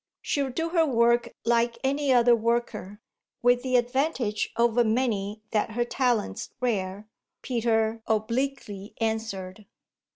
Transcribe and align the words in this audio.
"She'll 0.23 0.49
do 0.49 0.69
her 0.69 0.83
work 0.83 1.35
like 1.45 1.77
any 1.83 2.11
other 2.11 2.35
worker, 2.35 2.99
with 3.43 3.61
the 3.61 3.75
advantage 3.75 4.49
over 4.57 4.83
many 4.83 5.43
that 5.51 5.73
her 5.73 5.85
talent's 5.85 6.49
rare," 6.59 7.07
Peter 7.43 8.01
obliquely 8.07 8.95
answered. 8.99 9.67